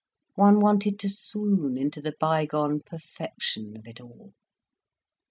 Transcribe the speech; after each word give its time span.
One 0.33 0.59
wanted 0.59 0.97
to 1.01 1.09
swoon 1.11 1.77
into 1.77 2.01
the 2.01 2.15
by 2.19 2.47
gone 2.47 2.79
perfection 2.79 3.77
of 3.77 3.85
it 3.85 4.01
all. 4.01 4.33